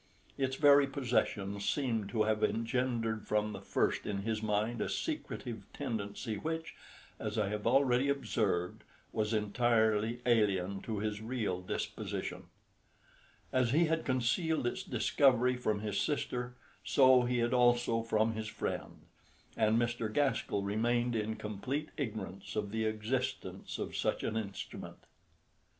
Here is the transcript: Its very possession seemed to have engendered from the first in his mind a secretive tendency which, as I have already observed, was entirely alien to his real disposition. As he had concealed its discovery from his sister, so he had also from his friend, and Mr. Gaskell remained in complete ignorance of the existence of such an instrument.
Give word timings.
Its 0.35 0.55
very 0.55 0.87
possession 0.87 1.59
seemed 1.59 2.09
to 2.09 2.23
have 2.23 2.43
engendered 2.43 3.27
from 3.27 3.53
the 3.53 3.61
first 3.61 4.07
in 4.07 4.23
his 4.23 4.41
mind 4.41 4.81
a 4.81 4.89
secretive 4.89 5.67
tendency 5.73 6.37
which, 6.37 6.73
as 7.19 7.37
I 7.37 7.49
have 7.49 7.67
already 7.67 8.09
observed, 8.09 8.83
was 9.13 9.31
entirely 9.31 10.19
alien 10.25 10.81
to 10.81 10.97
his 10.97 11.21
real 11.21 11.61
disposition. 11.61 12.45
As 13.53 13.73
he 13.73 13.85
had 13.85 14.03
concealed 14.03 14.65
its 14.65 14.81
discovery 14.81 15.55
from 15.55 15.81
his 15.81 15.99
sister, 16.01 16.55
so 16.83 17.21
he 17.25 17.37
had 17.37 17.53
also 17.53 18.01
from 18.01 18.33
his 18.33 18.47
friend, 18.47 19.01
and 19.55 19.77
Mr. 19.77 20.11
Gaskell 20.11 20.63
remained 20.63 21.15
in 21.15 21.35
complete 21.35 21.89
ignorance 21.95 22.55
of 22.55 22.71
the 22.71 22.85
existence 22.85 23.77
of 23.77 23.95
such 23.95 24.23
an 24.23 24.35
instrument. 24.35 25.03